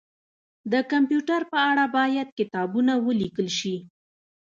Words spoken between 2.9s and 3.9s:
ولیکل شي